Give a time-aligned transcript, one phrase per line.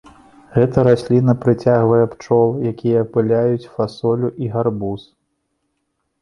[0.53, 5.07] Гэта расліна прыцягвае пчол, якія апыляюць фасолю і гарбуз.